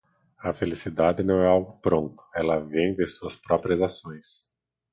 [0.43, 2.23] A felicidade não é algo pronto.
[2.33, 4.49] Ela vem de suas próprias ações.